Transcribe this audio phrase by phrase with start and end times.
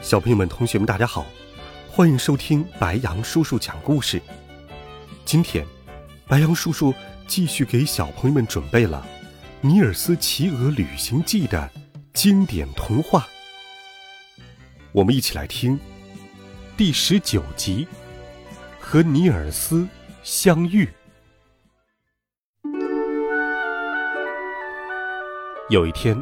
[0.00, 1.26] 小朋友们、同学们，大家好，
[1.90, 4.22] 欢迎收听白羊叔叔讲故事。
[5.24, 5.66] 今天，
[6.28, 6.94] 白羊叔叔
[7.26, 9.04] 继续给小朋友们准备了
[9.66, 11.68] 《尼尔斯骑鹅旅行记》的
[12.14, 13.26] 经典童话。
[14.92, 15.78] 我们一起来听
[16.76, 17.84] 第十九集
[18.80, 19.86] 《和尼尔斯
[20.22, 20.86] 相遇》。
[25.68, 26.16] 有一天，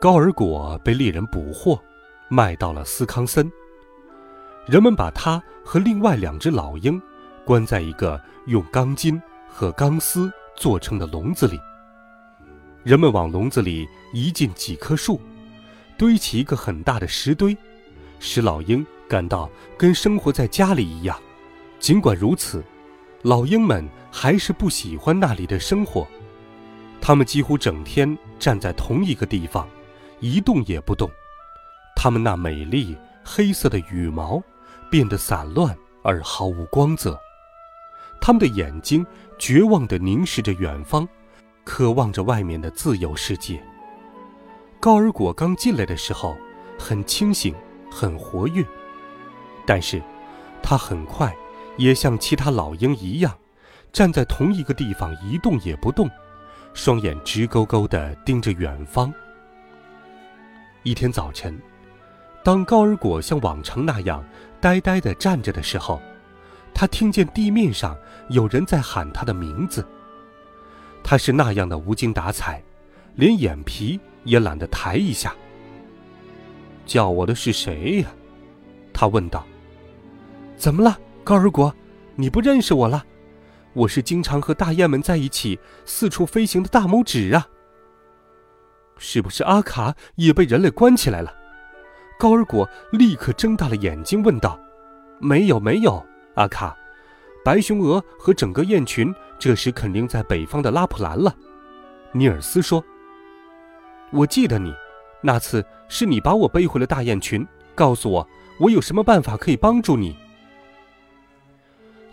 [0.00, 1.78] 高尔果被猎人捕获。
[2.28, 3.50] 卖到了斯康森。
[4.66, 7.00] 人们把他和另外两只老鹰
[7.44, 11.60] 关在一个用钢筋和钢丝做成的笼子里。
[12.82, 15.20] 人们往笼子里移进几棵树，
[15.96, 17.56] 堆起一个很大的石堆，
[18.18, 21.18] 使老鹰感到跟生活在家里一样。
[21.78, 22.64] 尽管如此，
[23.22, 26.06] 老鹰们还是不喜欢那里的生活。
[27.00, 29.68] 他们几乎整天站在同一个地方，
[30.20, 31.10] 一动也不动。
[32.04, 34.42] 它们那美丽黑色的羽毛
[34.90, 37.18] 变得散乱而毫无光泽，
[38.20, 39.06] 它们的眼睛
[39.38, 41.08] 绝望地凝视着远方，
[41.64, 43.58] 渴望着外面的自由世界。
[44.78, 46.36] 高尔果刚进来的时候
[46.78, 47.54] 很清醒，
[47.90, 48.62] 很活跃，
[49.66, 50.02] 但是，
[50.62, 51.34] 他很快
[51.78, 53.34] 也像其他老鹰一样，
[53.94, 56.06] 站在同一个地方一动也不动，
[56.74, 59.10] 双眼直勾勾地盯着远方。
[60.82, 61.58] 一天早晨。
[62.44, 64.22] 当高尔果像往常那样
[64.60, 66.00] 呆呆地站着的时候，
[66.74, 67.96] 他听见地面上
[68.28, 69.84] 有人在喊他的名字。
[71.02, 72.62] 他是那样的无精打采，
[73.14, 75.34] 连眼皮也懒得抬一下。
[76.84, 78.08] 叫我的是谁呀？
[78.92, 79.46] 他问道。
[80.54, 81.74] 怎么了，高尔果？
[82.14, 83.02] 你不认识我了？
[83.72, 87.48] 我是经常和大雁们在一起四处飞行的大拇指啊。
[88.98, 91.34] 是不是阿卡也被人类关起来了？
[92.24, 94.58] 高尔果立刻睁大了眼睛，问道
[95.20, 96.02] ：“没有，没有，
[96.36, 96.74] 阿卡，
[97.44, 101.36] 白熊鹅和整个雁群这时肯定在北方的拉普兰了。”
[102.12, 102.82] 尼尔斯说
[104.10, 104.72] ：“我记得你，
[105.20, 107.46] 那次是你把我背回了大雁群。
[107.74, 108.26] 告诉我，
[108.58, 110.16] 我有什么办法可以帮助你？”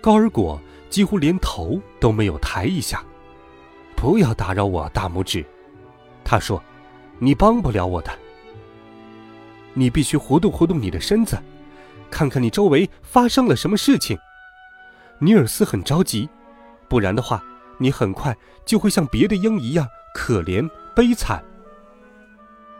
[0.00, 3.02] 高尔果几乎连头都没有抬一下。
[3.96, 5.44] “不要打扰我，大拇指。”
[6.22, 6.62] 他说
[7.18, 8.12] ，“你帮不了我的。”
[9.78, 11.38] 你必须活动活动你的身子，
[12.10, 14.18] 看看你周围发生了什么事情。
[15.18, 16.26] 尼尔斯很着急，
[16.88, 17.44] 不然的话，
[17.76, 18.34] 你很快
[18.64, 21.44] 就会像别的鹰一样可怜悲惨。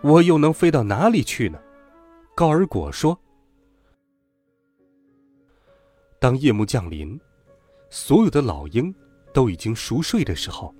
[0.00, 1.60] 我又能飞到哪里去呢？
[2.34, 3.16] 高尔果说。
[6.18, 7.18] 当夜幕降临，
[7.88, 8.92] 所有的老鹰
[9.32, 10.74] 都已经熟睡的时候，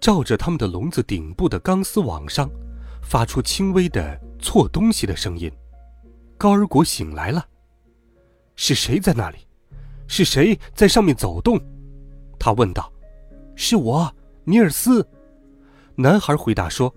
[0.00, 2.48] 照着他们的笼子顶部的钢丝网上。
[3.02, 5.50] 发出轻微的错东西的声音，
[6.36, 7.46] 高尔果醒来了。
[8.56, 9.38] 是谁在那里？
[10.06, 11.60] 是谁在上面走动？
[12.38, 12.92] 他问道。
[13.54, 14.12] 是我，
[14.44, 15.06] 尼尔斯。
[15.94, 16.92] 男孩回答说：“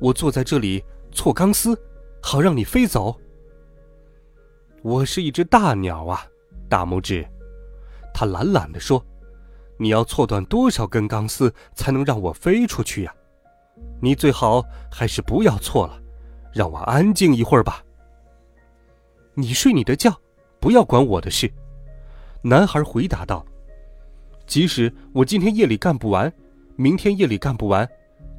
[0.00, 1.76] 我坐在这里错钢丝，
[2.22, 3.18] 好让你飞走。”
[4.82, 6.24] 我是一只大鸟啊，
[6.68, 7.26] 大拇指。
[8.12, 9.04] 他懒懒地说
[9.78, 13.14] ：“你要错断多少根钢丝才能让我飞出去呀？”
[14.00, 15.97] 你最好还是不要错了，
[16.52, 17.84] 让我安静一会儿吧。
[19.34, 20.18] 你睡你的觉，
[20.60, 21.50] 不要管我的事。”
[22.42, 23.44] 男孩回答道。
[24.46, 26.32] “即使我今天夜里干不完，
[26.76, 27.88] 明天夜里干不完，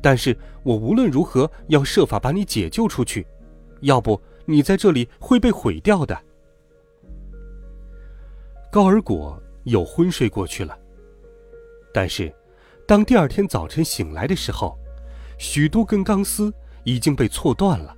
[0.02, 3.25] 但是我无论如何要设法把你解救出去，
[3.82, 6.17] 要不你在这里会被毁掉的。”
[8.72, 10.78] 高尔果又昏睡过去了。
[11.94, 12.34] 但是，
[12.88, 14.78] 当第二天早晨醒来的时候，
[15.38, 16.53] 许多根钢丝
[16.84, 17.96] 已经被错断了。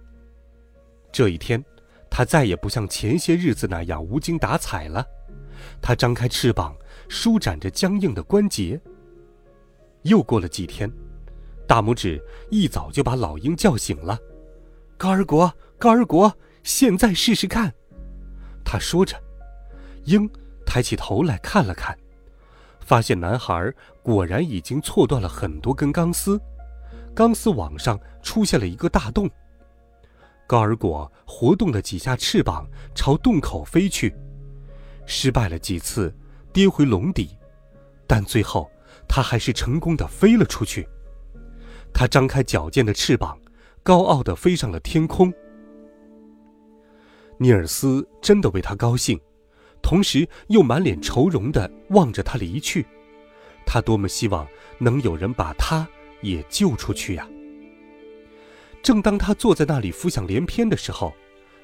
[1.12, 1.63] 这一天，
[2.10, 5.06] 他再也不像前些日子那样无精打采了。
[5.81, 6.75] 他张开翅膀，
[7.10, 8.80] 舒展着僵硬的关节。
[10.04, 10.92] 又过了几天，
[11.68, 12.19] 大拇指
[12.50, 14.18] 一早就把老鹰叫醒了。
[14.98, 17.72] 高尔国，高尔国，现在试试看。
[18.64, 19.16] 他说着，
[20.06, 20.30] 鹰
[20.66, 21.98] 抬起头来看了看，
[22.80, 23.72] 发现男孩
[24.02, 26.40] 果然已经错断了很多根钢丝。
[27.14, 29.30] 钢丝网上出现了一个大洞。
[30.51, 34.13] 高尔果活动了几下翅膀，朝洞口飞去，
[35.06, 36.13] 失败了几次，
[36.51, 37.30] 跌回笼底，
[38.06, 38.69] 但最后
[39.07, 40.86] 他还是成功的飞了出去。
[41.94, 43.39] 他张开矫健的翅膀，
[43.81, 45.33] 高傲的飞上了天空。
[47.38, 49.18] 尼尔斯真的为他高兴，
[49.81, 52.86] 同时又满脸愁容的望着他离去。
[53.65, 54.45] 他多么希望
[54.80, 55.88] 能有人把他
[56.21, 57.25] 也救出去呀！
[58.81, 61.13] 正当他坐在那里浮想联翩的时候，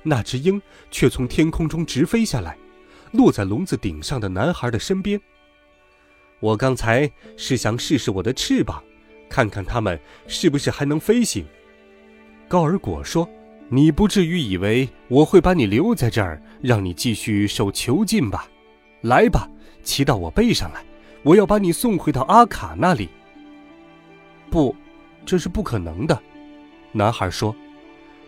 [0.03, 0.61] 那只鹰
[0.91, 2.57] 却从天空中直飞下来，
[3.11, 5.19] 落在笼子顶上的男孩的身边。
[6.39, 8.83] 我刚才是想试试我的翅膀，
[9.29, 11.45] 看看它们是不是还能飞行。
[12.47, 13.27] 高尔果说
[13.69, 18.47] ：“你不至于以为我会把你留在这儿，让你继续受囚禁吧？
[19.01, 19.49] 来吧，
[19.83, 20.83] 骑到我背上来。”
[21.23, 23.09] 我要把你送回到阿卡那里。
[24.49, 24.73] 不，
[25.25, 26.17] 这是不可能的，
[26.91, 27.55] 男孩说：“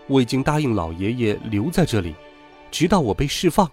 [0.08, 2.16] 我已经答应老爷爷留在这里，
[2.70, 3.70] 直到我被释放。”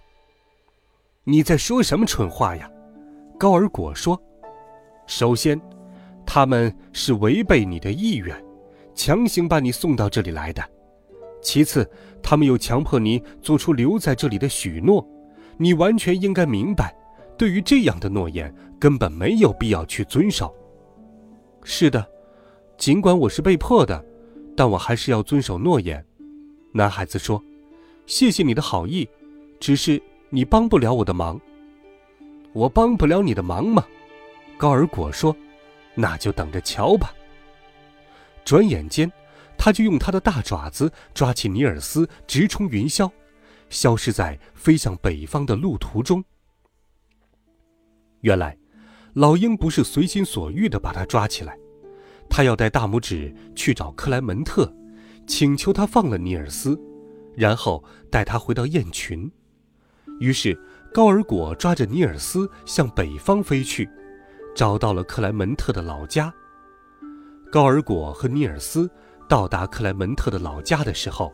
[1.24, 2.70] 你在说什么蠢话呀？
[3.38, 4.20] 高尔果说
[5.06, 5.60] ：“首先，
[6.24, 8.40] 他们是违背你的意愿，
[8.94, 10.62] 强行把你送到这里来的；
[11.42, 11.88] 其次，
[12.22, 15.06] 他们又强迫你做出留在这里的许诺，
[15.58, 16.96] 你完全应该明白。”
[17.38, 18.50] 对于这样的诺言，
[18.80, 20.54] 根本没有必要去遵守。
[21.62, 22.02] 是的，
[22.78, 24.02] 尽管我是被迫的，
[24.56, 26.04] 但我还是要遵守诺言。
[26.72, 27.42] 男孩子说
[28.06, 29.08] ：“谢谢你的好意，
[29.60, 31.40] 只是你帮不了我的忙。”
[32.52, 33.86] 我帮不了你的忙吗？
[34.56, 35.36] 高尔果说
[35.94, 37.12] ：“那就等着瞧吧。”
[38.46, 39.12] 转眼间，
[39.58, 43.10] 他就用他的大爪子抓起尼尔斯，直冲云霄，
[43.68, 46.24] 消失在飞向北方的路途中。
[48.22, 48.56] 原来，
[49.12, 51.58] 老鹰不是随心所欲的把他抓起来，
[52.28, 54.73] 他要带大拇指去找克莱门特，
[55.26, 56.78] 请求他放了尼尔斯，
[57.34, 59.31] 然后带他回到雁群。
[60.20, 60.58] 于是，
[60.93, 63.88] 高尔果抓着尼尔斯向北方飞去，
[64.55, 66.32] 找到了克莱门特的老家。
[67.50, 68.90] 高尔果和尼尔斯
[69.28, 71.32] 到达克莱门特的老家的时候。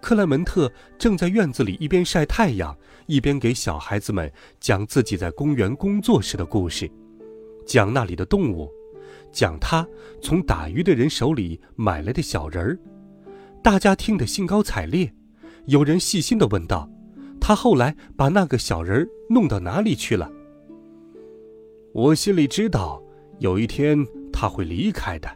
[0.00, 2.76] 克莱门特正在院子里一边晒太阳，
[3.06, 4.30] 一边给小孩子们
[4.60, 6.90] 讲自己在公园工作时的故事，
[7.66, 8.70] 讲那里的动物，
[9.34, 9.86] 讲他
[10.22, 12.78] 从打鱼的人手里买来的小人儿。
[13.62, 15.12] 大家听得兴高采烈。
[15.66, 16.88] 有人细心地问道
[17.40, 20.30] ：“他后来把那个小人儿弄到哪里去了？”
[21.92, 23.02] 我心里知道，
[23.38, 25.28] 有一天他会离开的，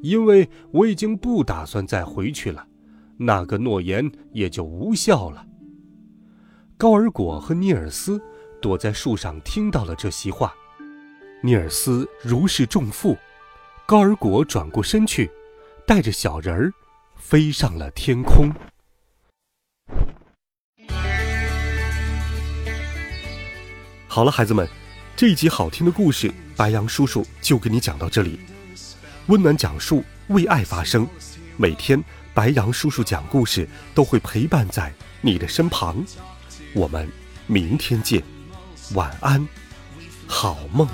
[0.00, 2.66] 因为我已经不打算再回去了。
[3.18, 5.46] 那个诺言也就无效了。
[6.76, 8.20] 高尔果和尼尔斯
[8.62, 10.54] 躲在树上，听到了这席话。
[11.42, 13.16] 尼尔斯如释重负，
[13.88, 15.30] 高尔果转过身去，
[15.86, 16.70] 带着小人儿
[17.16, 18.52] 飞上了天空。
[24.06, 24.68] 好了，孩子们，
[25.16, 28.38] 这一集好听的故事，白杨叔叔就给你讲到这里。
[29.28, 31.08] 温暖讲述，为爱发声，
[31.56, 32.04] 每天。
[32.34, 34.92] 白杨叔叔讲故事都会陪伴在
[35.22, 36.04] 你的身旁，
[36.74, 37.10] 我们
[37.46, 38.22] 明天见，
[38.92, 39.48] 晚安，
[40.26, 40.86] 好梦。